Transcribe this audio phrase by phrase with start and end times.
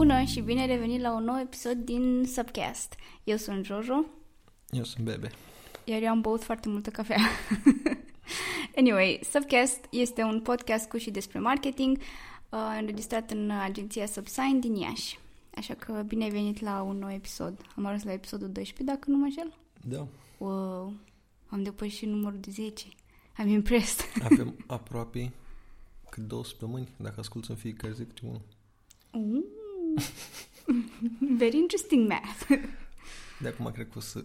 [0.00, 2.94] Bună și bine revenit la un nou episod din Subcast.
[3.24, 4.04] Eu sunt Jojo.
[4.70, 5.30] Eu sunt Bebe.
[5.84, 7.18] Iar eu am băut foarte multă cafea.
[8.80, 14.74] anyway, Subcast este un podcast cu și despre marketing, uh, înregistrat în agenția Subsign din
[14.74, 15.18] Iași.
[15.54, 17.66] Așa că bine ai venit la un nou episod.
[17.76, 19.54] Am ajuns la episodul 12, dacă nu mă înșel.
[19.88, 20.06] Da.
[20.38, 20.92] Wow,
[21.46, 22.86] am depășit numărul de 10.
[23.42, 24.04] I'm impressed.
[24.30, 25.32] Avem aproape
[26.10, 28.42] cât două săptămâni, dacă asculți în fiecare zi câte unul.
[29.12, 29.44] Ooh.
[31.38, 32.62] Very interesting math.
[33.40, 34.24] De acum cred că o să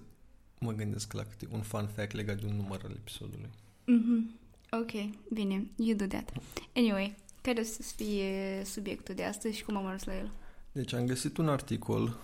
[0.60, 3.50] mă gândesc la câte un fun fact legat de un număr al episodului.
[3.86, 4.40] Mhm.
[4.70, 4.92] Ok,
[5.34, 6.34] bine, you do that.
[6.76, 10.32] Anyway, care o să fie subiectul de astăzi și cum am ajuns la el?
[10.72, 12.18] Deci am găsit un articol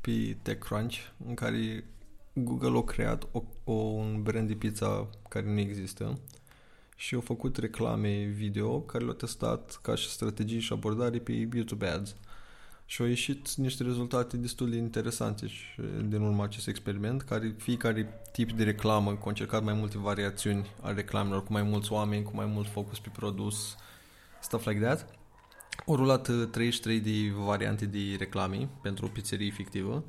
[0.00, 0.94] pe TechCrunch
[1.26, 1.84] în care
[2.32, 6.18] Google a creat o, o, un brand de pizza care nu există
[6.96, 11.86] și au făcut reclame video care le-au testat ca și strategii și abordare pe YouTube
[11.86, 12.16] Ads.
[12.86, 18.20] Și au ieșit niște rezultate destul de interesante și din urma acest experiment, care fiecare
[18.32, 22.32] tip de reclamă a încercat mai multe variațiuni a reclamelor cu mai mulți oameni, cu
[22.34, 23.76] mai mult focus pe produs,
[24.40, 25.18] stuff like that.
[25.86, 27.10] Au rulat uh, 33 de
[27.44, 30.04] variante de reclame pentru o pizzerie fictivă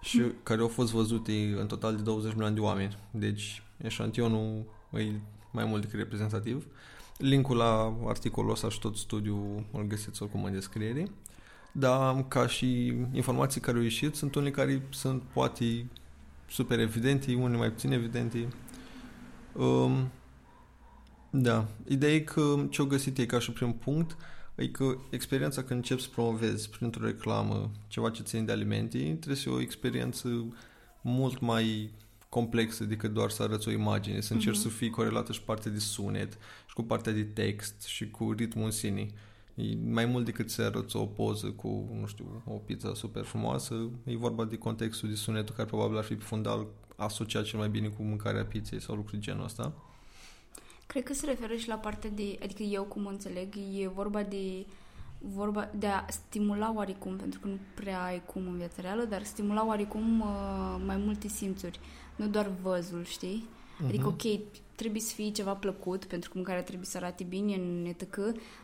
[0.00, 2.98] și care au fost văzute în total de 20 milioane de oameni.
[3.10, 5.04] Deci eșantionul e
[5.50, 6.66] mai mult decât reprezentativ.
[7.18, 11.10] Linkul la articolul ăsta și tot studiul îl găsiți oricum în descriere.
[11.72, 15.86] Dar ca și informații care au ieșit, sunt unele care sunt poate
[16.50, 18.48] super evidente, unele mai puțin evidente.
[19.52, 20.10] Um,
[21.30, 21.66] da.
[21.88, 24.16] Ideea e că ce au găsit ei ca și prim punct
[24.54, 29.36] e că experiența când începi să promovezi printr-o reclamă ceva ce ține de alimente, trebuie
[29.36, 30.46] să fie o experiență
[31.00, 31.90] mult mai
[32.28, 34.62] complexă decât doar să arăți o imagine, să încerci uh-huh.
[34.62, 36.32] să fii corelată și partea de sunet
[36.66, 39.06] și cu partea de text și cu ritmul în sine.
[39.58, 43.74] E mai mult decât să arăți o poză cu, nu știu, o pizza super frumoasă,
[44.04, 47.68] e vorba de contextul de sunetul care probabil ar fi pe fundal asociat cel mai
[47.68, 49.72] bine cu mâncarea pizzei sau lucruri genul ăsta.
[50.86, 54.22] Cred că se referă și la partea de, adică eu cum o înțeleg, e vorba
[54.22, 54.66] de
[55.18, 59.22] vorba de a stimula oarecum, pentru că nu prea ai cum în viața reală, dar
[59.24, 61.80] stimula oarecum uh, mai multe simțuri,
[62.16, 63.44] nu doar văzul, știi?
[63.84, 64.12] Adică, Mhm.
[64.14, 64.40] ok,
[64.78, 68.18] trebuie să fie ceva plăcut, pentru că mâncarea trebuie să arate bine în etc.,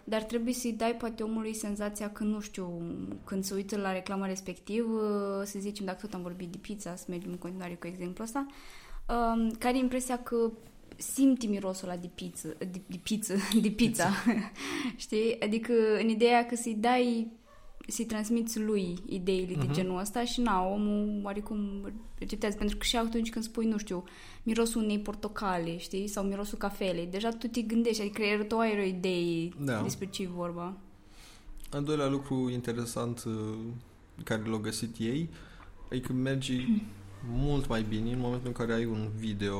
[0.05, 2.83] dar trebuie să-i dai poate omului senzația că, nu știu,
[3.25, 6.97] când se uită la reclama respectiv, uh, să zicem, dacă tot am vorbit de pizza,
[6.97, 8.47] să mergem în continuare cu exemplul ăsta,
[9.09, 10.51] um, care are impresia că
[10.97, 14.11] simte mirosul ăla de pizza, de, de pizza, de pizza,
[14.97, 15.41] știi?
[15.41, 17.29] Adică în ideea că să-i dai
[17.89, 19.73] să-i transmiți lui ideile de Mhm.
[19.73, 21.59] genul ăsta și na, omul oarecum
[22.19, 24.05] receptează, pentru că și atunci când spui, nu știu,
[24.43, 28.81] mirosul unei portocale, știi, sau mirosul cafelei, deja tu te gândești, adică creierul tău are
[28.81, 29.83] o idee Da.
[29.83, 30.77] despre ce e vorba.
[31.71, 33.33] Al doilea lucru interesant uh,
[34.25, 35.29] care l-au găsit ei
[35.91, 36.67] e că mergi
[37.29, 39.59] mult mai bine în momentul în care ai un video,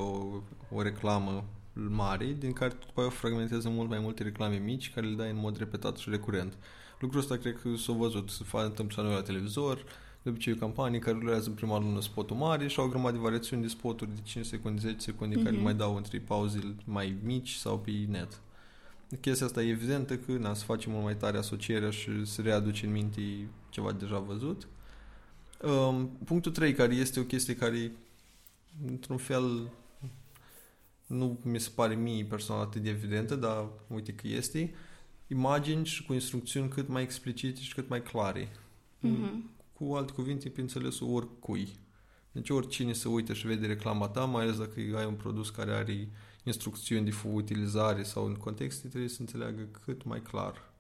[0.73, 1.45] o reclamă
[1.91, 5.07] mare, din care tu după aia o fragmentezi în mult mai multe reclame mici care
[5.07, 6.57] le dai în mod repetat și recurent.
[7.05, 9.85] Lucrul ăsta cred că s-a văzut, se face întâmplă la noi la televizor,
[10.23, 13.17] de obicei o campanie care rulează în prima lună spotul mare și au o grămadă
[13.17, 15.57] de variațiuni de spoturi de 5 secunde, 10 secunde care Mhm.
[15.57, 18.41] le mai dau între pauze mai mici sau pe net.
[19.21, 22.87] Chestia asta e evidentă că na, să facem mult mai tare asocierea și să readuce
[22.87, 24.67] în minte ceva deja văzut.
[25.63, 27.93] Um, punctul 3, care este o chestie care
[28.87, 29.69] într-un fel
[31.07, 34.75] nu mi se pare mie personal atât de evidentă, dar uite că este,
[35.27, 38.49] imagini și cu instrucțiuni cât mai explicite și cât mai clare.
[39.01, 39.51] Mhm.
[39.73, 41.69] Cu alte cuvinte, pe înțelesul oricui.
[42.33, 45.73] Deci oricine se uită și vede reclama ta, mai ales dacă ai un produs care
[45.73, 46.09] are
[46.45, 50.73] instrucțiuni de utilizare sau în context, trebuie să înțeleagă cât mai clar.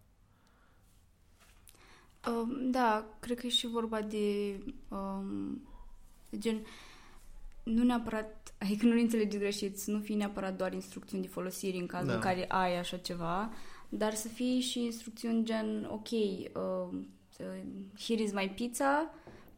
[2.29, 5.69] Um, da, cred că e și vorba de um,
[6.39, 6.67] gen
[7.63, 11.77] nu neapărat, adică nu ne înțelegeți greșit, să nu fie neapărat doar instrucțiuni de folosire
[11.77, 12.15] în cazul Da.
[12.15, 13.51] în care ai așa ceva,
[13.99, 16.99] dar să fie și instrucțiuni gen, ok, uh,
[17.39, 17.63] uh,
[17.99, 19.11] here is my pizza,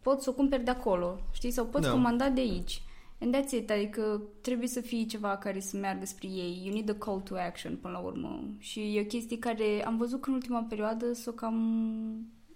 [0.03, 1.50] poți să o cumperi de acolo, știi?
[1.50, 1.91] Sau poți Da.
[1.91, 2.83] comanda de aici.
[3.21, 6.61] And that's it, adică trebuie să fie ceva care să meargă spre ei.
[6.65, 8.44] You need a call to action până la urmă.
[8.59, 11.55] Și e o chestie care am văzut că în ultima perioadă s-o cam,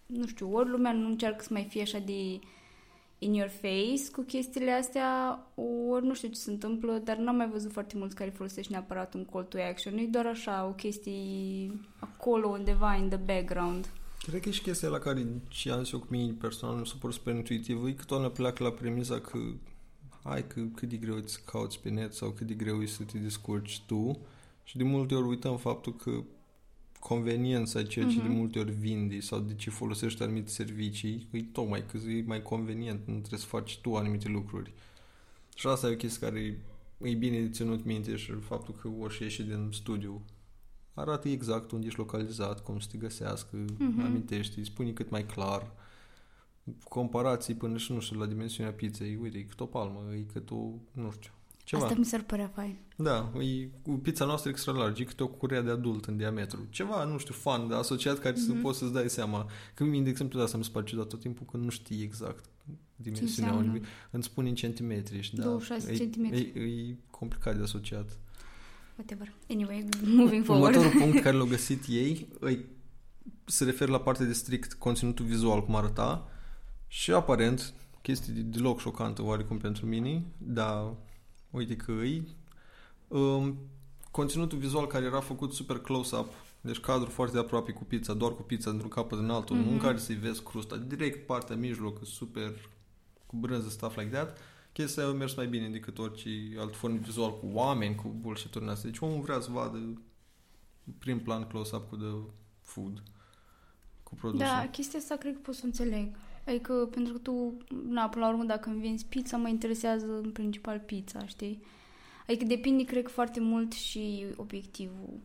[0.07, 2.39] nu știu, ori lumea nu încearcă să mai fie așa de
[3.23, 5.41] in your face cu chestiile astea,
[5.91, 9.15] ori nu știu ce se întâmplă, dar n-am mai văzut foarte mulți care folosești neapărat
[9.15, 9.99] un call to action.
[9.99, 11.13] E doar așa, o chestie
[11.99, 13.91] acolo undeva in the background.
[14.23, 16.85] Cred că e și chestia la care și am zis eu cu mine personal nu
[16.85, 19.39] s-a părut super intuitiv, e că toată pleacă la premiza că
[20.23, 22.87] hai că cât de greu e să cauți pe net sau cât de greu e
[22.87, 24.19] să te descurci tu
[24.65, 26.11] și de multe ori uităm faptul că
[27.01, 28.23] conveniența ceea ce uh-huh.
[28.23, 32.43] de multe ori vindi sau de ce folosești anumite servicii, e tocmai că e mai
[32.43, 34.73] convenient, nu trebuie să faci tu anumite lucruri.
[35.55, 36.59] Și asta e o chestie care
[36.99, 40.25] e bine de ținut minte și faptul că o și ieși din studiu
[40.95, 44.05] arată exact unde ești localizat, cum să te găsească, uh-huh.
[44.05, 45.73] amintești, spune cât mai clar,
[46.89, 50.51] comparații până și, nu știu, la dimensiunea pizzei, uite, e cât o palmă, e cât
[50.51, 51.33] o, nu știu,
[51.71, 51.85] ceva.
[51.85, 52.77] Asta mi s-ar părea fain.
[52.97, 56.67] Da, e cu pizza noastră extra large, e câte o curea de adult în diametru.
[56.71, 58.47] Ceva, nu știu, fan, de asociat care mm-hmm.
[58.47, 58.61] să mhm.
[58.61, 59.51] poți să-ți dai seama.
[59.75, 62.03] Că mie, de exemplu, de asta mi se pare ciudat tot timpul că nu știi
[62.03, 62.45] exact
[62.97, 63.83] dimensiunea unui...
[64.11, 65.21] Îmi spun în centimetri.
[65.21, 66.53] Și, da, 26 centimetri.
[66.55, 68.19] E, e, complicat de asociat.
[68.97, 69.33] Whatever.
[69.49, 69.89] Anyway,
[70.23, 70.77] moving forward.
[70.77, 72.59] Următorul punct care l-au găsit ei e,
[73.45, 76.29] se referă la partea de strict conținutul vizual, cum arăta,
[76.87, 80.95] și aparent, chestii de, deloc șocantă oarecum pentru mine, dar
[81.51, 82.37] uite că îi
[83.09, 83.59] um,
[84.11, 88.43] conținutul vizual care era făcut super close-up, deci cadru foarte aproape cu pizza, doar cu
[88.43, 89.61] pizza într-un capăt în altul, mm-hmm.
[89.61, 89.85] nu în mhm.
[89.85, 92.53] care să-i vezi crusta, direct partea mijloc, super
[93.27, 94.39] cu brânză, stuff like that,
[94.73, 98.91] chestia a mers mai bine decât orice alt form vizual cu oameni, cu bullshit-uri astea.
[98.91, 100.03] Deci omul vrea să vadă
[100.99, 102.15] prin plan close-up cu the
[102.63, 103.03] food,
[104.03, 104.47] cu produsul.
[104.47, 106.17] Da, chestia asta cred că pot să înțeleg.
[106.51, 107.57] Adică, pentru că tu,
[107.89, 111.63] na, până la urmă, dacă îmi vinzi pizza, mă interesează în principal pizza, știi?
[112.27, 115.21] Adică depinde, cred că, foarte mult și obiectivul.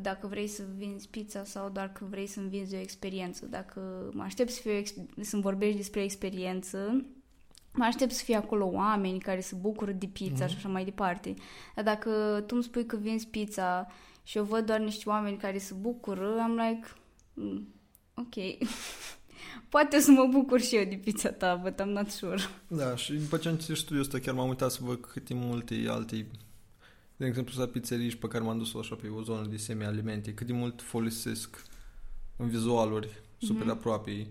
[0.00, 3.46] Dacă vrei să vinzi pizza sau dacă vrei să-mi vinzi o experiență.
[3.46, 7.04] Dacă mă aștept să, fiu, să-mi vorbești despre experiență,
[7.72, 10.48] mă aștept să fie acolo oameni care se bucură de pizza mm-hmm.
[10.48, 11.34] și așa mai departe.
[11.74, 13.86] Dar dacă tu îmi spui că vinzi pizza
[14.22, 16.88] și eu văd doar niște oameni care se bucură, am like,
[17.34, 17.68] mm,
[18.14, 18.34] ok.
[19.68, 22.36] Poate o să mă bucur și eu de pizza ta, but I'm not sure.
[22.66, 25.84] Da, și după ce am citit studiul ăsta, chiar m-am uitat să văd câte multe
[25.88, 26.26] alte
[27.16, 30.46] de exemplu, la pizzerii pe care m-am dus așa pe o zonă de semi-alimente, cât
[30.46, 31.62] de mult folosesc
[32.36, 33.70] în vizualuri super mm-hmm.
[33.70, 34.26] aproape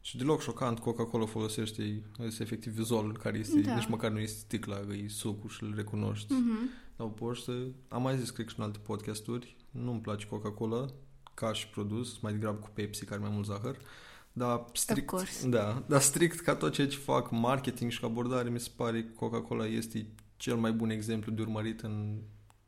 [0.00, 3.74] și deloc șocant, Coca-Cola folosește este efectiv vizualul care este, da.
[3.74, 6.34] nici măcar nu este sticla, e sucul și îl recunoști.
[6.34, 6.96] Mm-hmm.
[6.96, 7.52] Dar poți să,
[7.88, 10.86] am mai zis, cred că și în alte podcasturi, nu-mi place Coca-Cola
[11.34, 13.76] ca și produs, mai degrabă cu Pepsi, care mai mult zahăr.
[14.40, 18.70] Dar strict, da, dar strict ca tot ceea ce fac marketing și abordare, mi se
[18.76, 20.06] pare că Coca-Cola este
[20.36, 22.20] cel mai bun exemplu de urmărit în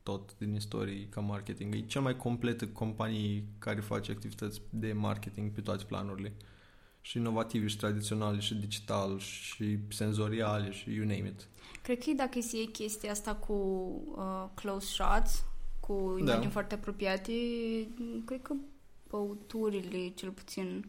[0.03, 1.75] tot din istorie ca marketing.
[1.75, 6.33] E cel mai completă companie care face activități de marketing pe toate planurile.
[7.01, 11.47] Și inovative, și tradiționale, și digital, și senzoriale, și you name it.
[11.83, 13.53] Cred că dacă se iei chestia asta cu
[14.15, 15.45] uh, close shots,
[15.79, 16.49] cu imagini da.
[16.49, 17.31] foarte apropiate,
[18.25, 18.53] cred că
[19.09, 20.85] băuturile, cel puțin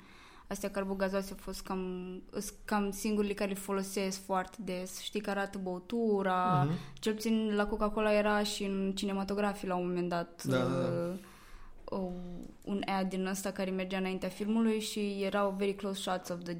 [0.46, 2.22] astea carbogazoase au fost cam,
[2.64, 5.00] cam singurile care le folosesc foarte des.
[5.00, 7.00] Știi că arată băutura, uh-huh.
[7.00, 10.44] cel puțin la Coca-Cola era și în cinematografii la un moment dat.
[10.44, 11.16] Da, da, da.
[11.96, 12.10] Uh,
[12.64, 16.56] un ad din ăsta care mergea înaintea filmului și erau very close shots of the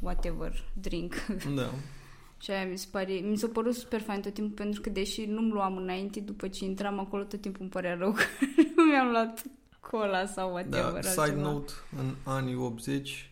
[0.00, 1.14] whatever drink.
[1.56, 1.70] Da.
[2.38, 5.24] și aia mi se pare, mi s-a părut super fain tot timpul pentru că deși
[5.24, 8.22] nu-mi luam înainte, după ce intram acolo tot timpul îmi părea rău că
[8.76, 9.42] nu mi-am luat
[9.90, 11.02] cola sau whatever.
[11.02, 13.30] Da, side note, în anii 80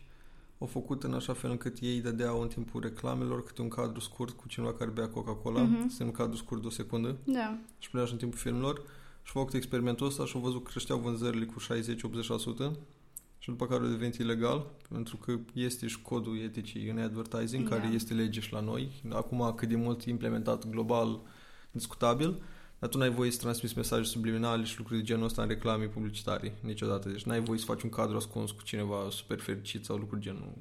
[0.59, 4.33] au făcut în așa fel încât ei dădeau în timpul reclamelor câte un cadru scurt
[4.33, 5.85] cu cineva care bea Coca-Cola, mm-hmm.
[5.85, 7.57] este un cadru scurt de o secundă da.
[7.79, 8.75] și punea în timpul filmelor
[9.23, 12.71] și au făcut experimentul ăsta și au văzut că creșteau vânzările cu 60-80%
[13.37, 17.75] și după care a devenit ilegal, pentru că este și codul eticii în advertising, da.
[17.75, 19.01] care este lege și la noi.
[19.11, 21.19] Acum cât de mult implementat global,
[21.71, 22.41] discutabil,
[22.79, 25.85] dar tu n-ai voie să transmiți mesaje subliminale și lucruri de genul ăsta în reclame
[25.85, 27.09] publicitare niciodată.
[27.09, 30.53] Deci n-ai voie să faci un cadru ascuns cu cineva super fericit sau lucruri genul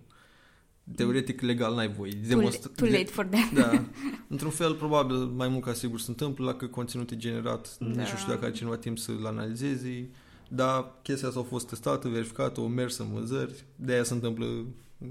[0.95, 2.13] teoretic legal n-ai voie.
[2.13, 3.53] Demonstra- too, late for that.
[3.53, 3.85] Da.
[4.29, 7.87] Într-un fel, probabil, mai mult ca sigur se întâmplă, la că conținutul e generat, da.
[7.87, 10.05] nici nu știu dacă ai cineva timp să-l analizezi,
[10.49, 14.47] dar chestia asta a fost testată, verificată, o mers în vânzări, de aia se întâmplă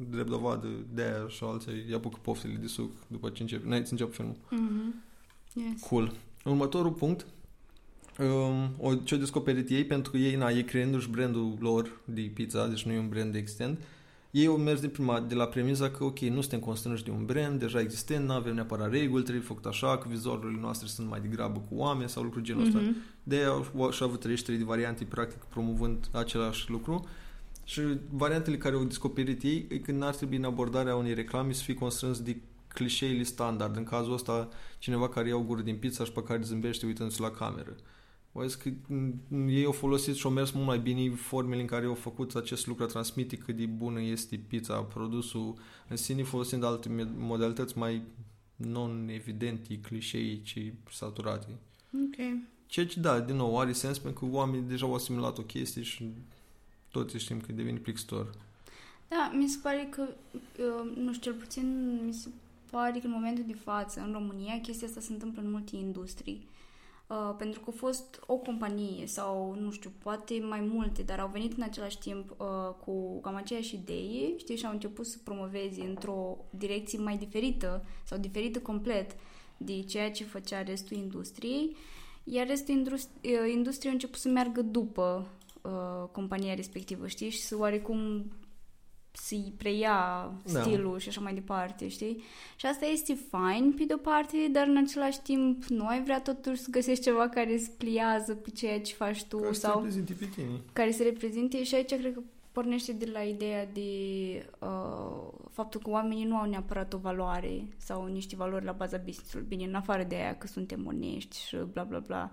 [0.09, 3.87] drept dovadă, de aia și alții ia apucă poftele de suc după ce începe, înainte
[3.87, 4.35] să începe filmul.
[4.35, 5.03] Mm-hmm.
[5.53, 5.81] Yes.
[5.81, 6.13] Cool.
[6.45, 7.25] Următorul punct,
[8.19, 12.67] um, o, ce-au descoperit ei, pentru că ei, na, ei creându-și brandul lor de pizza,
[12.67, 13.77] deci nu e un brand de extend,
[14.31, 17.25] ei au mers de, prima, de la premiza că, ok, nu suntem constrânși de un
[17.25, 21.19] brand deja existent, nu avem neapărat reguli, trebuie făcut așa, că vizualurile noastre sunt mai
[21.19, 22.79] degrabă cu oameni sau lucruri genul ăsta.
[22.79, 23.23] Mm-hmm.
[23.23, 27.07] De aia au, și-au avut 33 de variante, practic, promovând același lucru.
[27.63, 31.63] Și variantele care au descoperit ei e că n-ar trebui în abordarea unei reclame să
[31.63, 32.37] fii constrâns de
[32.75, 33.75] clișeile standard.
[33.75, 37.21] În cazul ăsta, cineva care ia o gură din pizza și pe care zâmbește uitându-se
[37.21, 37.75] la cameră.
[38.37, 38.71] O că
[39.47, 42.67] ei au folosit și au mers mult mai bine formele în care au făcut acest
[42.67, 45.55] lucru, a transmite cât de bună este pizza, produsul
[45.87, 48.01] în sine, folosind alte modalități mai
[48.55, 51.47] non-evidente, clișeici, saturate.
[51.93, 52.15] Ok.
[52.65, 55.81] Ceea ce, da, din nou, are sens pentru că oamenii deja au asimilat o chestie
[55.81, 56.09] și
[56.91, 58.29] toți știm că devine plictitor.
[59.07, 62.29] Da, mi se pare că, uh, nu știu, cel puțin mi se
[62.75, 66.47] pare că în momentul de față, în România, chestia asta se întâmplă în multe industrii.
[67.07, 71.29] Uh, pentru că a fost o companie sau, nu știu, poate mai multe, dar au
[71.33, 72.47] venit în același timp uh,
[72.85, 78.17] cu cam aceeași idee, știi, și au început să promoveze într-o direcție mai diferită sau
[78.17, 79.15] diferită complet
[79.57, 81.75] de ceea ce făcea restul industriei,
[82.23, 85.27] iar restul industri- uh, industriei a început să meargă după
[85.61, 88.25] uh, compania respectivă, știi, și să oarecum
[89.17, 90.61] să-i preia Da.
[90.61, 92.23] stilul și așa mai departe, știi?
[92.55, 96.61] Și asta este fine pe de-o parte, dar în același timp nu ai vrea totuși
[96.61, 100.13] să găsești ceva care îți pliază cu ceea ce faci tu Care să sau reprezinte
[100.13, 100.61] pe tine.
[100.73, 102.19] care să reprezinte și aici cred că
[102.51, 103.81] pornește de la ideea de
[104.59, 109.45] uh, faptul că oamenii nu au neapărat o valoare sau niște valori la baza business-ului.
[109.47, 112.31] Bine, în afară de aia că suntem onești și bla bla bla.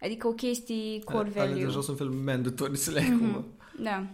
[0.00, 1.64] Adică o chestie core Ale- ale value.
[1.64, 3.24] deja sunt un fel mandatory să le ai Mhm.
[3.24, 3.44] acum.
[3.82, 4.06] Da.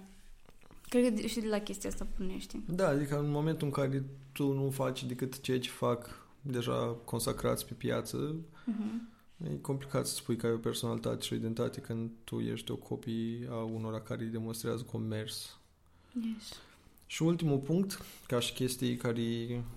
[0.88, 2.62] Cred că și de la chestia asta pornește.
[2.68, 7.66] Da, adică în momentul în care tu nu faci decât ceea ce fac deja consacrați
[7.66, 9.08] pe piață, Mhm.
[9.44, 12.76] e complicat să spui că ai o personalitate și o identitate când tu ești o
[12.76, 15.34] copie a unora care îi demonstrează comerț.
[16.12, 16.60] Yes.
[17.06, 19.22] Și ultimul punct, ca și chestii care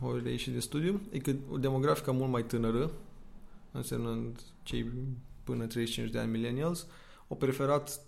[0.02, 2.92] au reieșit de studiu, e că o demografică mult mai tânără,
[3.72, 4.92] însemnând cei
[5.44, 6.88] până 35 de ani millennials,
[7.28, 8.02] au preferat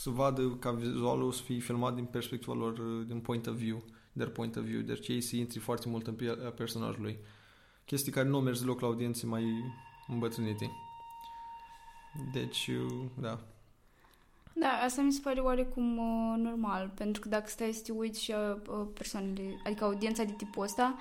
[0.00, 3.82] să vadă ca vizualul să fie filmat din perspectiva lor, din point of view,
[4.16, 7.18] their point of view, deci ei să intri foarte mult în pielea personajului.
[7.84, 9.44] Chestii care nu au mers deloc la audiențe mai
[10.08, 10.70] îmbătrânite.
[12.32, 12.70] Deci,
[13.20, 13.40] da.
[14.52, 18.22] Da, asta mi se pare oarecum uh, normal, pentru că dacă stai să te uiți
[18.22, 18.34] și
[18.68, 20.98] uh, persoanele, adică audiența de tipul ăsta,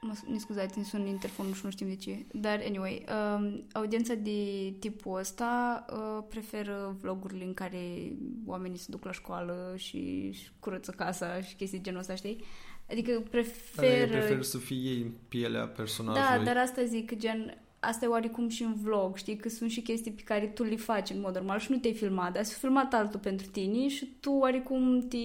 [0.00, 3.04] mă, ne scuzați, îmi sun interfonul și nu știm de ce, dar anyway,
[3.36, 8.12] um, audiența de tipul ăsta uh, preferă vlogurile în care
[8.46, 12.44] oamenii se duc la școală și își curăță casa și chestii de genul ăsta, știi?
[12.90, 14.18] Adică Dar ei preferă...
[14.18, 16.44] prefer să fie ei în pielea personajului.
[16.44, 19.80] Da, dar asta zic, gen, asta e oarecum și în vlog, știi, că sunt și
[19.80, 22.54] chestii pe care tu le faci în mod normal și nu te-ai filmat, dar s-a
[22.58, 25.16] filmat altul pentru tine și tu oarecum te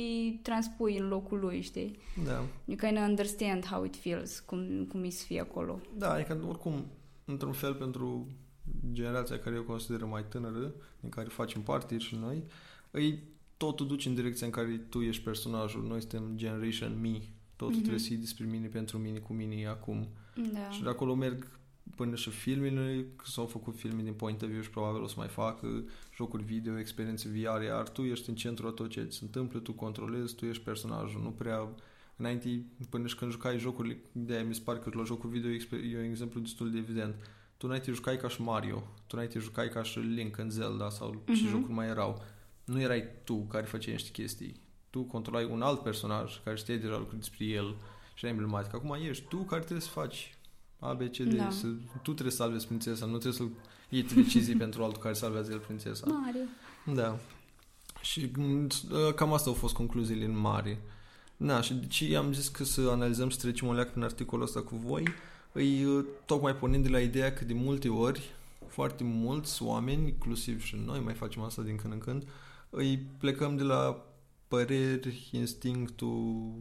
[0.41, 1.97] transpui în locul lui, știi?
[2.25, 2.43] Da.
[2.65, 5.79] You kind of understand how it feels, cum, cum e să fie acolo.
[5.97, 6.85] Da, adică oricum,
[7.25, 8.27] într-un fel pentru
[8.91, 12.43] generația care eu consider mai tânără, din care facem parte și noi,
[12.91, 13.19] îi
[13.57, 15.83] totul duce în direcția în care tu ești personajul.
[15.87, 17.17] Noi suntem Generation Me.
[17.55, 17.79] Totul Mhm.
[17.81, 20.07] trebuie să fie despre mine, pentru mine, cu mine, acum.
[20.53, 20.69] Da.
[20.69, 21.47] Și de acolo merg
[21.95, 25.13] până și filmele, că s-au făcut filme din point of view și probabil o să
[25.17, 25.83] mai facă
[26.15, 29.73] jocuri video, experiențe VR, iar tu ești în centru a tot ce se întâmplă, tu
[29.73, 31.69] controlezi, tu ești personajul, nu prea...
[32.17, 35.91] Înainte, până și când jucai jocurile, de mi se pare că la jocul video exper-
[35.93, 37.15] e un exemplu destul de evident.
[37.57, 41.21] Tu înainte jucai ca și Mario, tu înainte jucai ca și Link în Zelda sau
[41.25, 41.47] ce Mhm.
[41.49, 42.23] jocuri mai erau.
[42.63, 44.59] Nu erai tu care făceai niște chestii.
[44.89, 47.75] Tu controlai un alt personaj care știai deja lucruri despre el
[48.13, 48.73] și era emblematic.
[48.73, 50.34] Acum ești tu care trebuie să faci
[50.89, 51.33] A, B, C, D.
[51.33, 51.49] Da.
[51.49, 51.67] Să,
[52.01, 53.43] tu trebuie să salvezi prințesa, nu trebuie să
[53.89, 56.07] iei tu decizii pentru altul care salvează el prințesa.
[56.07, 56.41] Mario.
[57.01, 57.17] Da.
[58.01, 60.81] Și mm, uh, cam asta au fost concluziile în mare.
[61.37, 64.03] Da, și de ce am zis că să analizăm și să trecem o leacă prin
[64.03, 65.03] articolul ăsta cu voi,
[65.51, 68.29] îi uh, tocmai pornind de la ideea că de multe ori
[68.67, 72.23] foarte mulți oameni, inclusiv și noi mai facem asta din când în când,
[72.69, 74.05] îi plecăm de la
[74.47, 76.53] păreri, instinctul,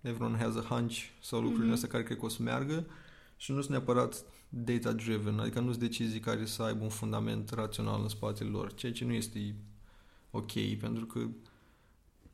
[0.00, 1.74] everyone has a hunch sau lucrurile Mhm.
[1.74, 2.86] astea care cred că o să meargă
[3.38, 8.02] și nu sunt neapărat data-driven, adică nu sunt decizii care să aibă un fundament rațional
[8.02, 9.54] în spatele lor, ceea ce nu este
[10.30, 11.20] ok, pentru că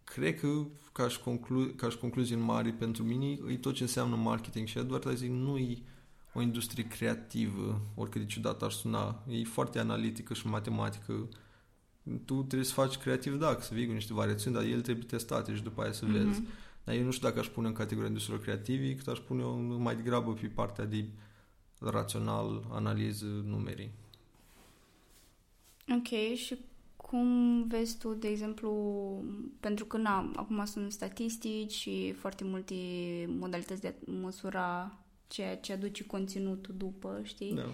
[0.04, 3.82] cred că ca și, conclu- ca și concluzie în mare pentru mine e tot ce
[3.82, 5.82] înseamnă marketing și advertising nu e
[6.34, 11.28] o industrie creativă, oricât de ciudat ar suna, e foarte analitică și matematică.
[12.24, 15.54] Tu trebuie să faci creativ, da, să vii cu niște variațiuni, dar ele trebuie testate
[15.54, 16.40] și după aia să vezi.
[16.40, 16.46] Mhm.
[16.84, 19.56] Dar eu nu știu dacă aș pune în categoria industriilor creativi, cât aș pune o
[19.56, 21.04] mai degrabă pe partea de
[21.78, 23.90] rațional, analiză, numerii.
[25.88, 26.58] Ok, și
[26.96, 28.70] cum vezi tu, de exemplu,
[29.60, 32.74] pentru că na, acum sunt statistici și foarte multe
[33.38, 37.54] modalități de a măsura ceea ce aduce conținutul după, știi?
[37.54, 37.66] Da.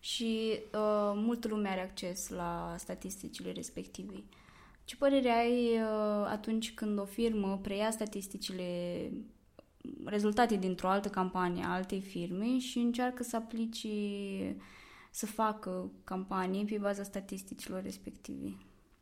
[0.00, 4.22] Și uh, multă lume are acces la statisticile respective.
[4.84, 9.10] Ce părere ai uh, atunci când o firmă preia statisticile,
[10.04, 13.88] rezultate dintr-o altă campanie a altei firme și încearcă să aplice,
[15.10, 18.56] să facă campanii pe baza statisticilor respective?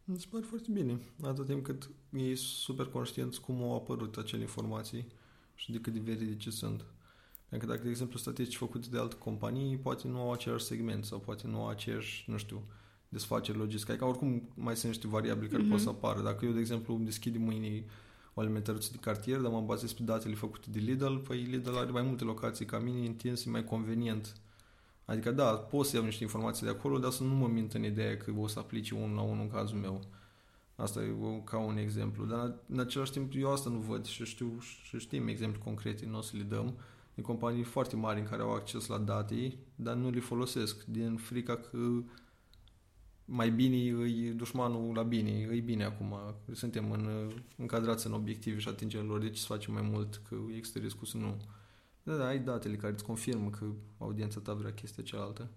[0.05, 4.43] Mi se pare foarte bine, atât timp cât ei super conștienți cum au apărut acele
[4.43, 5.07] informații
[5.55, 6.85] și de cât de veridice sunt.
[7.49, 11.05] Pentru că dacă, de exemplu, statistici făcute de alte companii, poate nu au același segment
[11.05, 12.62] sau poate nu au aceeași, nu știu,
[13.12, 13.90] desfaceri logistice.
[13.92, 15.71] Adică oricum mai sunt niște variabile care Mhm.
[15.71, 16.23] pot să apară.
[16.23, 17.85] Dacă eu, de exemplu, îmi deschid mâine
[18.35, 21.90] o alimentăruță de cartier, dar mă bazez pe datele făcute de Lidl, păi Lidl are
[21.90, 24.37] mai multe locații ca mine, întins, e mai convenient.
[25.04, 27.85] Adică da, pot să iau niște informații de acolo, dar să nu mă mint în
[27.85, 30.00] ideea că o să aplice unul la unul în cazul meu.
[30.76, 32.25] Asta e o- ca un exemplu.
[32.25, 36.19] Dar în același timp eu asta nu văd și știu și știm exemple concrete, nu
[36.19, 36.75] o să le dăm,
[37.14, 41.16] de companii foarte mari în care au acces la date, dar nu le folosesc din
[41.16, 41.78] frica că
[43.25, 46.14] mai bine e dușmanul la bine, e bine acum,
[46.52, 50.79] suntem în, încadrați în obiective și atingerea lor, deci să facem mai mult, că există
[50.79, 51.37] riscul să nu.
[52.02, 53.64] Da, da, ai datele care îți confirmă că
[53.99, 55.49] audiența ta vrea chestia cealaltă.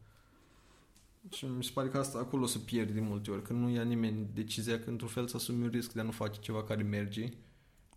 [1.29, 3.83] Și mi se pare că asta acolo se pierde de multe ori, că nu ia
[3.83, 6.83] nimeni decizia că într-un fel să asumi un risc de a nu face ceva care
[6.83, 7.29] merge.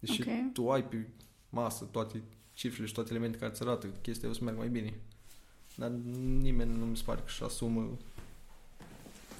[0.00, 0.52] Deși Ok.
[0.52, 1.08] tu ai pe
[1.50, 2.22] masă toate
[2.52, 4.94] cifrele și toate elementele care îți arată că chestia o să meargă mai bine.
[5.76, 7.96] Dar nimeni nu mi se pare că își asumă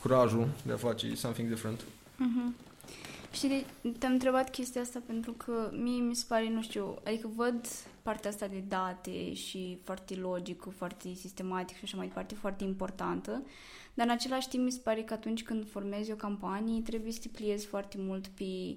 [0.02, 1.84] curajul de a face something different.
[2.16, 2.54] Mhm.
[3.32, 7.30] Știi, de- te-am întrebat chestia asta pentru că mie mi se pare, nu știu, adică
[7.36, 7.66] văd
[8.02, 13.42] partea asta de date și foarte logică, foarte sistematic și așa mai departe, foarte importantă,
[13.94, 17.18] dar în același timp mi se pare că atunci când formezi o campanie trebuie să
[17.22, 18.76] te pliezi foarte mult pe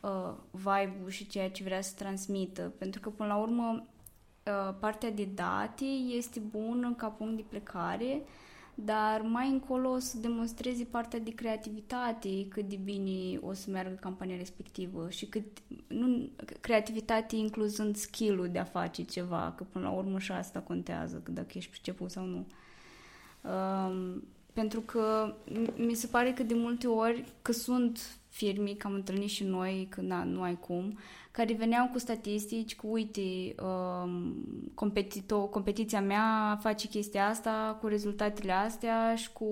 [0.00, 3.86] uh, vibe-ul și ceea ce vrea să transmită, pentru că până la urmă
[4.46, 5.84] uh, partea de date
[6.16, 8.22] este bună ca punct de plecare,
[8.74, 13.94] dar mai încolo o să demonstrezi partea de creativitate, cât de bine o să meargă
[14.00, 15.44] campania respectivă și cât,
[15.86, 16.28] nu,
[16.60, 21.30] creativitate incluzând skill-ul de a face ceva, că până la urmă și asta contează, că
[21.30, 22.46] dacă ești priceput sau nu.
[23.50, 24.22] Um,
[24.54, 28.92] pentru că m- mi se pare că de multe ori că sunt firme, că am
[28.94, 30.98] întâlnit și noi, că na, nu ai cum,
[31.30, 34.34] care veneau cu statistici, cu uite, um,
[34.74, 39.46] competito- competiția mea face chestia asta cu rezultatele astea și cu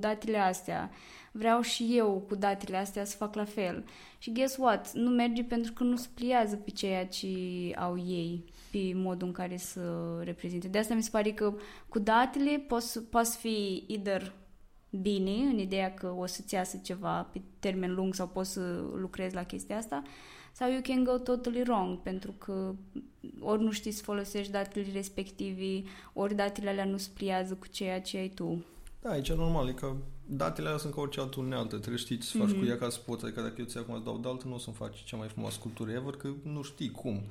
[0.00, 0.90] datele astea.
[1.32, 3.84] Vreau și eu cu datele astea să fac la fel.
[4.18, 4.92] Și guess what?
[4.92, 7.28] Nu merge pentru că nu se pliază pe ceea ce
[7.76, 9.80] au ei, pe modul în care să
[10.24, 10.68] reprezinte.
[10.68, 11.54] De asta mi se pare că
[11.88, 14.32] cu datele poți, poți fi either
[14.90, 19.34] bine, în ideea că o să-ți iasă ceva pe termen lung sau poți să lucrezi
[19.34, 20.02] la chestia asta,
[20.52, 22.74] sau you can go totally wrong, pentru că
[23.40, 28.00] ori nu știi să folosești datele respective, ori datele alea nu se pliază cu ceea
[28.00, 28.64] ce ai tu.
[29.02, 29.94] Da, aici e normal, e că
[30.26, 32.58] datele alea sunt ca orice altă unealtă, trebuie știi ce să faci Mhm.
[32.58, 34.54] cu ea ca să poți, adică dacă eu ți acum îți dau de altă, nu
[34.54, 37.22] o să-mi faci cea mai frumoasă sculptură ever, că nu știi cum.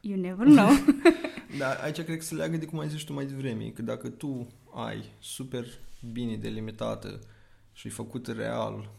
[0.00, 0.68] You never know.
[1.58, 4.08] Dar aici cred că se leagă de cum ai zis tu mai devreme, că dacă
[4.08, 5.66] tu ai super
[6.12, 7.18] bine delimitată
[7.72, 8.90] și făcut real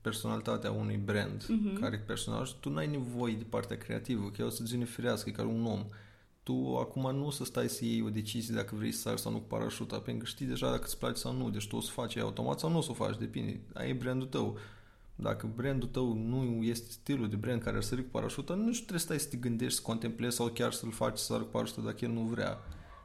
[0.00, 1.80] personalitatea unui brand Mhm.
[1.80, 5.28] care e personaj, tu n-ai nevoie de partea creativă, că ea o să-ți vine firească,
[5.28, 5.86] e ca un om.
[6.42, 9.32] Tu acum nu o să stai să iei o decizie dacă vrei să sari sau
[9.32, 11.80] nu cu parașuta, pentru că știi deja dacă îți place sau nu, deci tu o
[11.80, 13.60] să faci ea automat sau nu o să o faci, depinde.
[13.74, 14.58] Ai e brandul tău.
[15.14, 18.98] Dacă brandul tău nu este stilul de brand care ar sări cu parașuta, nu trebuie
[18.98, 21.80] să stai să te gândești, să contemplezi sau chiar să-l faci să sară cu parașuta
[21.82, 22.58] dacă el nu vrea.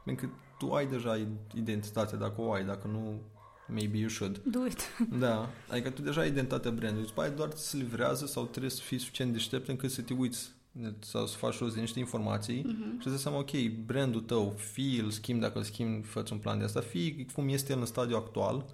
[0.04, 3.20] Pentru că tu ai deja identitatea dacă o ai, dacă nu,
[3.68, 4.40] maybe you should.
[4.44, 4.80] Do it.
[5.18, 8.70] Da, adică tu deja ai identitatea brandului, după aia doar ți se livrează sau trebuie
[8.70, 10.54] să fii suficient deștept încât să te uiți
[11.00, 13.00] sau să faci rost de niște informații Mhm.
[13.00, 13.50] și să seama, ok,
[13.86, 17.48] brandul tău, fie îl schimbi, dacă îl schimbi, fă un plan de asta, fie cum
[17.48, 18.64] este el în stadiul actual,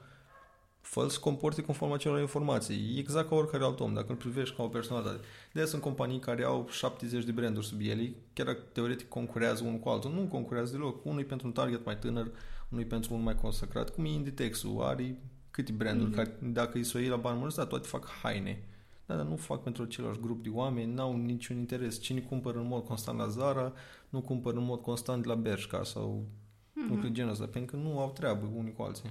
[0.81, 2.94] fă să comporte conform acelor informații.
[2.98, 5.20] Exact ca oricare alt om, dacă îl privești ca o personalitate.
[5.52, 9.64] De aia sunt companii care au 70 de branduri sub ele, chiar dacă teoretic concurează
[9.64, 10.12] unul cu altul.
[10.12, 11.05] Nu concurează deloc.
[11.05, 12.31] Unul e pentru un target mai tânăr,
[12.72, 13.90] unul e pentru un mai consacrat.
[13.90, 15.18] Cum e Inditex-ul, are
[15.50, 16.16] câte branduri, Mhm.
[16.16, 18.62] care, dacă îi să o iei la bani mulți, da, toate fac haine.
[19.06, 22.00] Da, dar nu fac pentru același grup de oameni, n-au niciun interes.
[22.00, 23.72] Cine cumpără în mod constant la Zara,
[24.08, 26.24] nu cumpără în mod constant la Bershka sau
[26.72, 26.87] Mhm.
[26.88, 29.11] lucruri de genul ăsta, pentru că nu au treabă unii cu alții.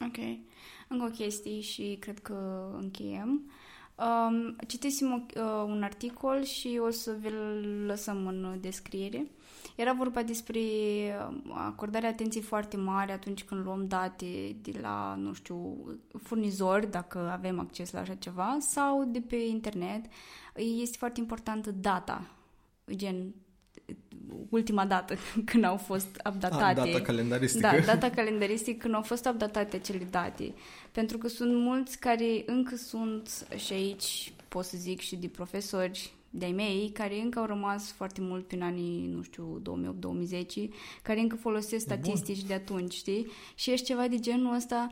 [0.00, 0.16] Ok.
[0.88, 3.50] Încă o chestie și cred că încheiem.
[3.98, 9.26] Um, citisem o, uh, un articol și o să vi-l lăsăm în descriere.
[9.74, 15.32] Era vorba despre uh, acordarea atenției foarte mare atunci când luăm date de la, nu
[15.32, 15.86] știu,
[16.22, 20.04] furnizori, dacă avem acces la așa ceva, sau de pe internet.
[20.54, 22.30] Este foarte importantă data,
[22.94, 23.34] gen
[24.48, 25.14] ultima dată
[25.50, 26.80] când au fost updatate.
[26.80, 27.68] Ah, data calendaristică.
[27.68, 30.54] Da, data calendaristică când au fost updatate acele date.
[30.92, 36.12] Pentru că sunt mulți care încă sunt și aici, pot să zic și de profesori
[36.34, 39.62] de-ai mei, care încă au rămas foarte mult prin anii, nu știu,
[40.66, 40.68] 2008-2010,
[41.02, 41.96] care încă folosesc Bun.
[41.96, 43.26] statistici de atunci, știi?
[43.54, 44.88] Și ești ceva de genul ăsta,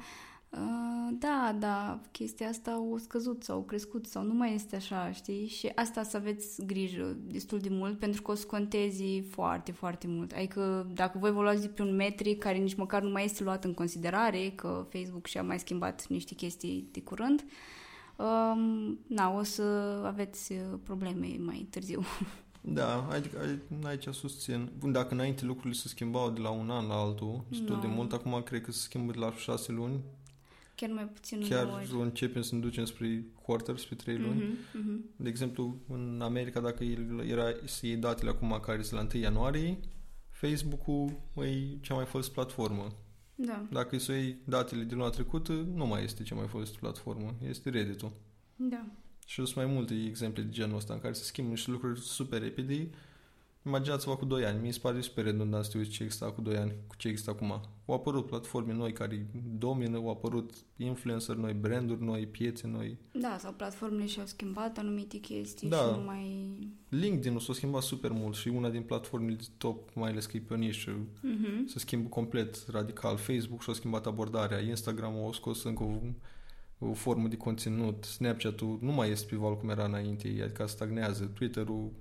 [0.52, 5.12] Uh, da, da, chestia asta o scăzut sau o crescut sau nu mai este așa,
[5.12, 5.46] știi?
[5.46, 10.07] Și asta să aveți grijă destul de mult pentru că o să contezi foarte, foarte
[10.07, 10.33] mult.
[10.33, 13.42] Adică dacă voi vă luați de pe un metric care nici măcar nu mai este
[13.42, 17.44] luat în considerare, că Facebook și-a mai schimbat niște chestii de curând,
[18.23, 19.63] um, na, o să
[20.05, 22.03] aveți uh, probleme mai târziu.
[22.65, 23.39] Da, adică
[23.85, 24.71] aici susțin.
[24.79, 27.81] Bun, dacă înainte lucrurile se schimbau de la un an la altul, destul no.
[27.81, 30.01] de mult, acum cred că se schimbă de la șase luni,
[30.75, 34.43] Chiar mai puțin Chiar începem să ne ducem spre quarter, spre trei luni.
[34.43, 35.17] Uh-huh, uh-huh.
[35.17, 36.85] De exemplu, în America, dacă
[37.29, 39.79] era să iei datele acum care sunt la 1 ianuarie,
[40.31, 42.87] Facebook-ul e cea mai fost platformă.
[43.35, 43.66] Da.
[43.71, 47.71] Dacă să iei datele din luna trecută, nu mai este cea mai fost platformă, este
[47.71, 48.12] Reddit-ul.
[48.57, 48.87] Da.
[49.27, 52.40] Și sunt mai multe exemple de genul ăsta în care se schimbă niște lucruri super
[52.40, 52.90] repede
[53.66, 54.61] Imaginați-vă cu 2 ani.
[54.62, 57.09] Mi se pare super redundant să te uiți ce exista cu 2 ani, cu ce
[57.09, 57.51] există acum.
[57.87, 59.27] Au apărut platforme noi care
[59.59, 62.98] domină, au apărut influencer noi, branduri noi, piețe noi.
[63.12, 65.77] Da, sau platformele și-au schimbat anumite chestii da.
[65.77, 66.57] și nu mai...
[66.88, 70.40] LinkedIn-ul s-a schimbat super mult și una din platformele de top, mai ales că e
[70.40, 71.66] pe o nișă, uh-huh.
[71.66, 73.16] se schimbă complet, radical.
[73.16, 75.98] Facebook și-a schimbat abordarea, Instagram a scos încă o,
[76.88, 81.25] o formă de conținut, Snapchat-ul nu mai este pe val cum era înainte, adică stagnează,
[81.25, 81.92] Twitter-ul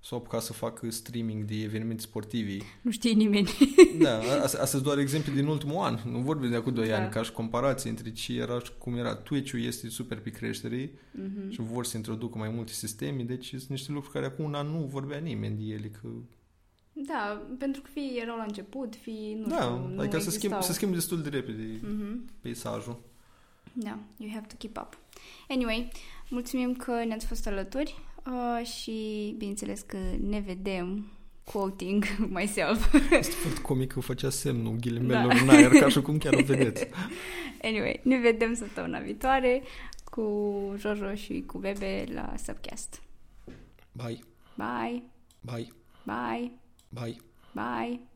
[0.00, 2.56] s-au apucat să facă streaming de evenimente sportive.
[2.82, 3.48] Nu știe nimeni.
[4.02, 5.98] da, astea sunt doar exemple din ultimul an.
[6.04, 6.96] Nu vorbim de acum 2 da.
[6.96, 9.14] ani, ca și comparație între ce era și cum era.
[9.14, 11.48] Twitch-ul este super pe creștere uh-huh.
[11.48, 14.66] și vor să introducă mai multe sisteme, deci sunt niște lucruri care acum un an
[14.66, 15.88] nu vorbea nimeni de ele.
[15.88, 16.08] Că...
[16.92, 20.62] Da, pentru că fie erau la început, fie, nu da, știu, nu adică să schimb,
[20.62, 22.40] să schimb destul de repede uh-huh.
[22.40, 23.00] peisajul.
[23.72, 24.98] Da, you have to keep up.
[25.48, 25.90] Anyway,
[26.28, 27.94] mulțumim că ne-ați fost alături.
[28.28, 29.96] Uh, și bineînțeles că
[30.28, 31.12] ne vedem
[31.44, 32.04] quoting
[32.38, 32.94] myself.
[32.94, 35.40] Este foarte comic că făcea semnul ghilimelor da.
[35.40, 36.86] în aer, ca și cum chiar o vedeți.
[37.62, 39.62] Anyway, ne vedem săptămâna viitoare
[40.04, 43.02] cu Jojo și cu Bebe la Subcast.
[43.92, 44.20] Bye.
[44.54, 45.02] Bye.
[45.40, 45.72] Bye.
[46.04, 46.52] Bye.
[46.88, 47.16] Bye.
[47.52, 48.07] Bye.